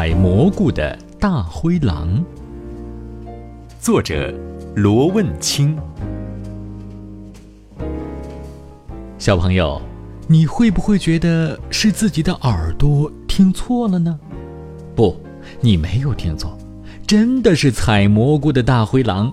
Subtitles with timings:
[0.00, 2.24] 采蘑菇的大灰狼，
[3.78, 4.32] 作者
[4.74, 5.76] 罗问清。
[9.18, 9.78] 小朋友，
[10.26, 14.18] 你会不会觉得是自己的耳朵听错了呢？
[14.96, 15.14] 不，
[15.60, 16.56] 你没有听错，
[17.06, 19.30] 真的是采蘑菇的大灰狼。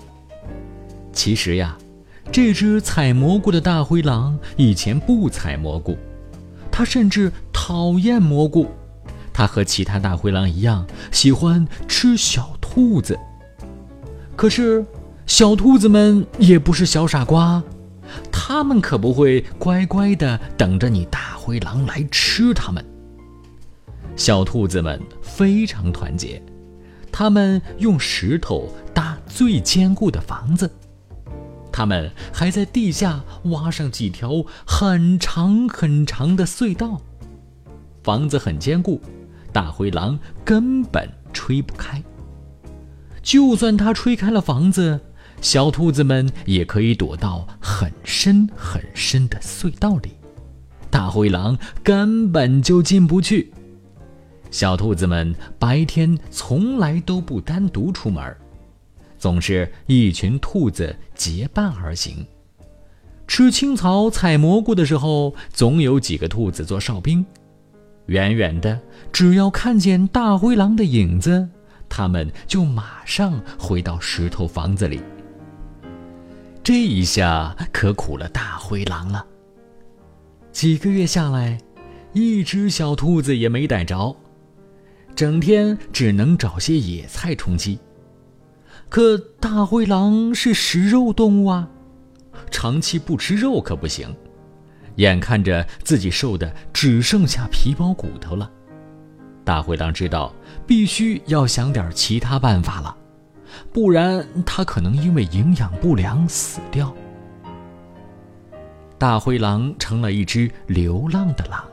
[1.13, 1.77] 其实呀，
[2.29, 5.97] 这只采蘑菇的大灰狼以前不采蘑菇，
[6.69, 8.67] 它甚至讨厌蘑菇。
[9.37, 13.15] 它和其他大灰狼一样，喜欢吃小兔子。
[14.35, 14.83] 可是，
[15.27, 17.61] 小兔子们也不是小傻瓜，
[18.31, 22.83] 它们可不会乖乖的等着你大灰狼来吃它们。
[24.15, 26.41] 小兔子们非常团结，
[27.11, 30.67] 它们用石头搭最坚固的房子，
[31.71, 36.99] 它们还在地下挖上几条很长很长的隧道。
[38.01, 38.99] 房子很坚固。
[39.57, 41.99] 大灰狼根本吹不开。
[43.23, 44.99] 就算它吹开了房子，
[45.41, 50.11] 小兔子们也可以躲到很深很深的隧道里，
[50.91, 53.51] 大灰狼根本就进不去。
[54.51, 58.37] 小兔子们白天从来都不单独出门，
[59.17, 62.23] 总是一群兔子结伴而行。
[63.25, 67.25] 吃青草、采蘑菇的时候，总有几个兔子做哨兵。
[68.07, 68.79] 远远的，
[69.13, 71.47] 只要看见大灰狼的影子，
[71.87, 75.01] 他们就马上回到石头房子里。
[76.63, 79.25] 这一下可苦了大灰狼了。
[80.51, 81.57] 几个月下来，
[82.13, 84.15] 一只小兔子也没逮着，
[85.15, 87.79] 整天只能找些野菜充饥。
[88.89, 91.69] 可大灰狼是食肉动物啊，
[92.49, 94.13] 长期不吃肉可不行。
[94.97, 98.51] 眼看着自己瘦的只剩下皮包骨头了，
[99.43, 100.33] 大灰狼知道
[100.67, 102.95] 必须要想点其他办法了，
[103.71, 106.93] 不然他可能因为营养不良死掉。
[108.97, 111.63] 大灰狼成了一只流浪的狼，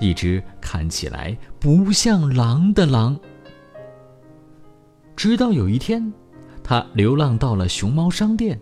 [0.00, 3.18] 一只看起来不像狼的狼。
[5.14, 6.12] 直到有一天，
[6.62, 8.58] 他流浪到了熊猫商店。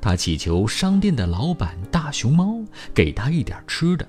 [0.00, 2.58] 他祈求商店的老板大熊猫
[2.94, 4.06] 给他一点吃的。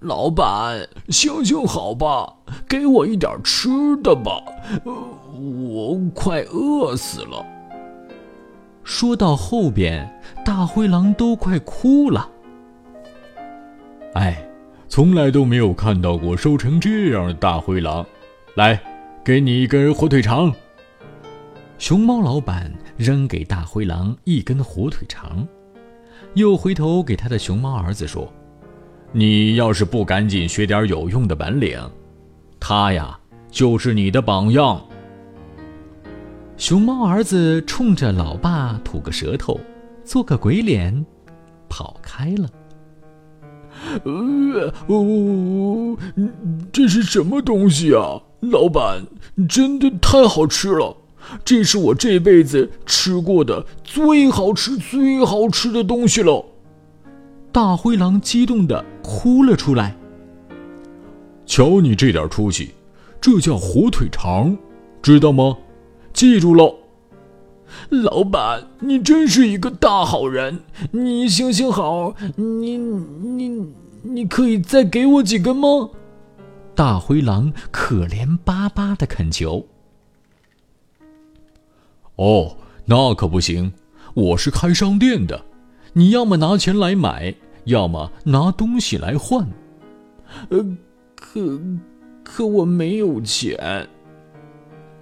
[0.00, 2.34] 老板，行行好吧，
[2.68, 3.68] 给我一点吃
[4.02, 4.42] 的吧，
[4.84, 7.46] 我快饿死了。
[8.82, 12.28] 说到后边，大灰狼都快哭了。
[14.14, 14.44] 哎，
[14.88, 18.04] 从来都没有看到过瘦成这样的大灰狼。
[18.56, 18.80] 来，
[19.24, 20.52] 给你一根火腿肠。
[21.78, 25.46] 熊猫老板扔给大灰狼一根火腿肠，
[26.34, 28.32] 又回头给他的熊猫儿子说
[29.12, 31.78] ：“你要是不赶紧学点有用的本领，
[32.60, 33.18] 他呀
[33.50, 34.80] 就是你的榜样。”
[36.56, 39.58] 熊猫儿子冲着老爸吐个舌头，
[40.04, 41.04] 做个鬼脸，
[41.68, 42.48] 跑开了。
[44.04, 45.98] 呃，呜呜呜，
[46.70, 48.20] 这是什么东西啊？
[48.40, 49.02] 老板，
[49.48, 50.96] 真的太好吃了！
[51.44, 56.44] 这是我这辈子吃过的最好吃、最好吃的东西了。
[57.50, 59.96] 大灰狼激动的哭了出来。
[61.44, 62.70] 瞧你这点出息，
[63.20, 64.56] 这叫火腿肠，
[65.02, 65.58] 知道吗？
[66.12, 66.74] 记住了。
[67.88, 70.60] 老板，你真是一个大好人。
[70.90, 73.72] 你行行好，你你
[74.02, 75.90] 你可以再给我几根吗？
[76.74, 79.66] 大灰狼可怜巴巴的恳求。
[82.16, 83.72] 哦，那可不行！
[84.14, 85.44] 我是开商店的，
[85.94, 87.34] 你要么拿钱来买，
[87.64, 89.48] 要么拿东西来换。
[90.50, 90.76] 呃，
[91.16, 91.60] 可
[92.22, 93.88] 可我没有钱。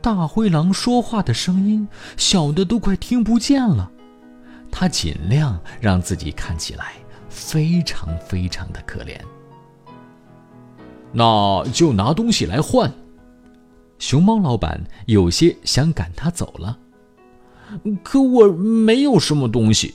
[0.00, 3.90] 大灰狼说话的声音小的都快听不见了，
[4.70, 6.92] 他尽量让自己看起来
[7.28, 9.20] 非常非常的可怜。
[11.12, 12.90] 那就拿东西来换。
[13.98, 16.78] 熊猫老板有些想赶他走了。
[18.02, 19.94] 可我没有什么东西。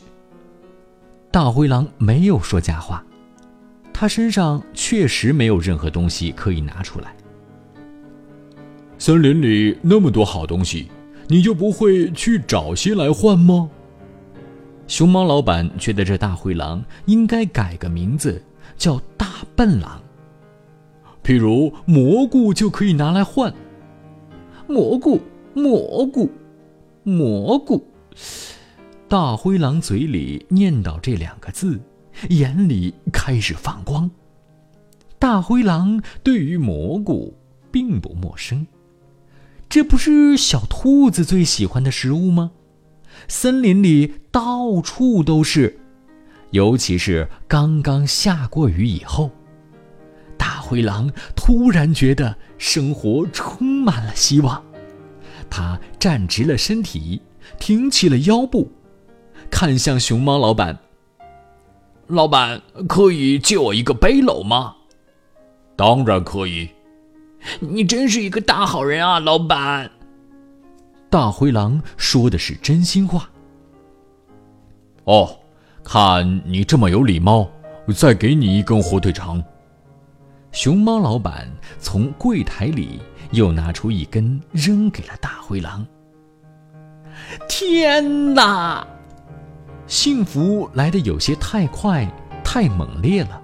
[1.31, 3.03] 大灰狼没有说假话，
[3.93, 7.15] 他身上确实没有任何东西可以拿出来。
[8.97, 10.87] 森林里那么多好东西，
[11.27, 13.69] 你就不会去找些来换吗？
[14.87, 18.41] 熊猫老板觉得这大灰狼应该改个名字，
[18.77, 20.01] 叫大笨狼。
[21.23, 23.53] 譬如蘑菇就可以拿来换。
[24.67, 25.19] 蘑菇，
[25.53, 26.29] 蘑菇。
[27.07, 27.87] 蘑菇，
[29.07, 31.79] 大灰狼嘴里念叨这两个字，
[32.29, 34.09] 眼里开始放光。
[35.19, 37.37] 大灰狼对于蘑菇
[37.71, 38.65] 并不陌生。
[39.69, 42.49] 这不是小兔子最喜欢的食物吗？
[43.27, 45.79] 森林里到处都是，
[46.49, 49.29] 尤其是刚刚下过雨以后。
[50.39, 54.63] 大灰狼突然觉得生活充满了希望，
[55.55, 57.21] 他站直了身体，
[57.57, 58.69] 挺起了腰部，
[59.49, 60.77] 看向熊猫老板
[62.07, 64.75] ：“老板，可以借我一个背篓吗
[65.77, 66.67] ？”“当然可以。
[67.61, 69.89] ”“你真是一个大好人啊，老板。”
[71.09, 73.29] 大灰狼说的是真心话。
[75.05, 75.39] 哦，
[75.85, 77.49] 看你这么有礼貌，
[77.95, 79.41] 再给你一根火腿肠。
[80.55, 85.85] 熊猫老板从柜台里又拿出一根，扔给了大灰狼。
[87.49, 88.87] 天哪！
[89.85, 92.09] 幸福来的有些太快，
[92.41, 93.41] 太猛烈了，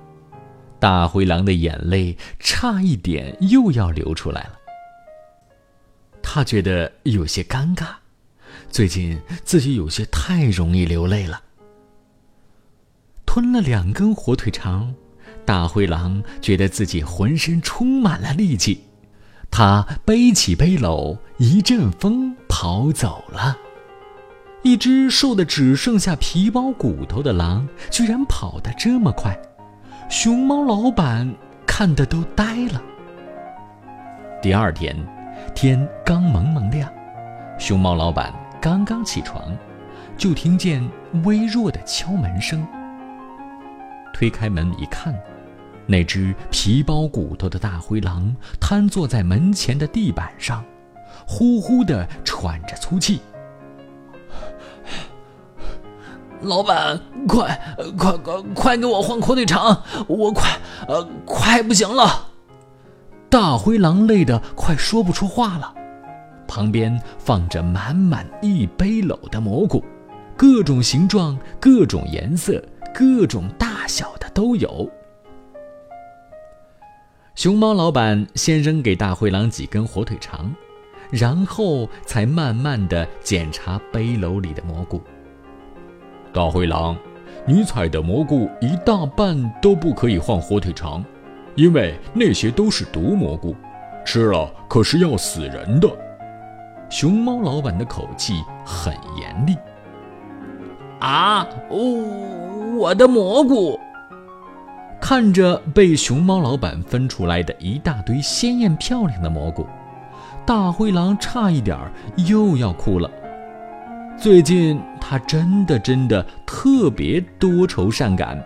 [0.79, 4.57] 大灰狼的眼泪差一点又要流出来了。
[6.23, 7.87] 他觉得有些尴尬，
[8.69, 11.41] 最近自己有些太容易流泪了。
[13.25, 14.95] 吞了两根火腿肠。
[15.45, 18.85] 大灰狼觉得自己浑身充满了力气，
[19.49, 23.57] 他背起背篓，一阵风跑走了。
[24.63, 29.35] 一只瘦的只剩下皮包骨头的狼，居然跑得这么快，
[30.09, 31.33] 熊猫老板
[31.65, 32.81] 看得都呆了。
[34.41, 34.95] 第二天，
[35.55, 36.87] 天刚蒙蒙亮，
[37.57, 39.57] 熊猫老板刚刚起床，
[40.15, 40.87] 就听见
[41.23, 42.65] 微弱的敲门声。
[44.13, 45.13] 推开门一看。
[45.87, 50.63] 那只皮包骨头的大灰狼瘫坐在门前的地板上，
[51.27, 53.19] 呼呼地喘着粗气。
[56.41, 57.59] 老板，快
[57.97, 60.49] 快快快给我换火腿肠，我快
[60.87, 62.27] 呃快不行了！
[63.29, 65.73] 大灰狼累得快说不出话了。
[66.47, 69.83] 旁边放着满满一背篓的蘑菇，
[70.35, 72.61] 各种形状、各种颜色、
[72.93, 74.89] 各种大小的都有。
[77.35, 80.53] 熊猫老板先扔给大灰狼几根火腿肠，
[81.09, 85.01] 然后才慢慢的检查背篓里的蘑菇。
[86.33, 86.95] 大灰狼，
[87.45, 91.03] 你采的蘑菇一大半都不可以换火腿肠，
[91.55, 93.55] 因为那些都是毒蘑菇，
[94.05, 95.89] 吃了可是要死人的。
[96.89, 99.55] 熊猫老板的口气很严厉。
[100.99, 102.50] 啊哦，
[102.81, 103.79] 我的蘑菇！
[104.99, 109.67] 看着被熊猫老板分出来的一大堆鲜艳漂亮的蘑菇，
[110.47, 111.77] 大灰狼差一点
[112.15, 113.07] 又要哭了。
[114.17, 118.43] 最近他真的真的特别多愁善感。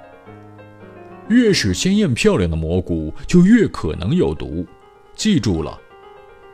[1.30, 4.66] 越是鲜艳漂亮的蘑菇，就越可能有毒。
[5.16, 5.80] 记住了，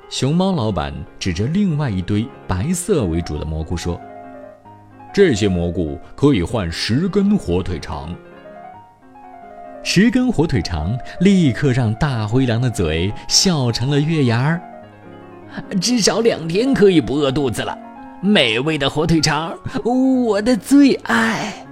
[0.08, 4.00] 熊猫老板指着另外一堆白色为主的蘑菇说
[5.14, 8.16] ：“这些蘑菇可以换十根火腿肠。”
[9.84, 14.62] 十根火腿肠立刻让大灰狼的嘴笑成了月牙儿。
[15.82, 17.78] 至少两天可以不饿肚子了。
[18.22, 21.66] 美味的火腿肠，我的最爱。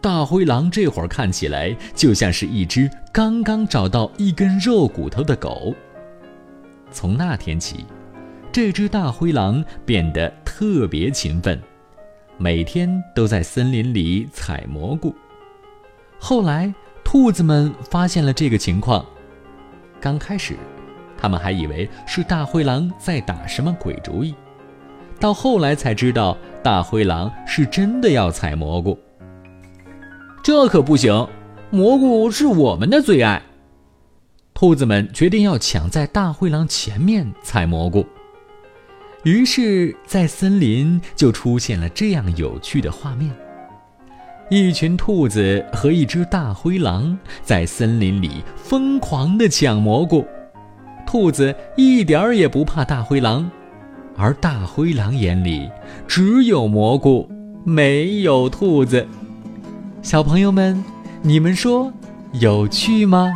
[0.00, 5.74] 大灰狼这会儿看起来就像是一只刚刚找到一根肉骨头的狗。
[6.90, 7.84] 从那天起，
[8.50, 11.60] 这只大灰狼变得特别勤奋，
[12.38, 15.14] 每天都在森林里采蘑菇。
[16.18, 16.72] 后来，
[17.04, 19.04] 兔子们发现了这个情况，
[20.00, 20.56] 刚开始，
[21.16, 24.34] 他们还以为是大灰狼在打什么鬼主意，
[25.20, 28.98] 到后来才知道大灰狼是真的要采蘑菇。
[30.42, 31.28] 这可不行，
[31.70, 33.40] 蘑菇是我们的最爱。
[34.54, 38.06] 兔子们决定要抢在大灰狼前面采蘑菇，
[39.24, 43.30] 于是，在森林就出现了这样有趣的画面。
[44.50, 50.26] 一群兔子和一只大灰狼在森林里疯狂地抢蘑菇，
[51.06, 53.48] 兔子一点儿也不怕大灰狼，
[54.16, 55.70] 而大灰狼眼里
[56.08, 57.30] 只有蘑菇，
[57.64, 59.06] 没有兔子。
[60.02, 60.84] 小朋友们，
[61.22, 61.92] 你们说
[62.32, 63.30] 有趣吗？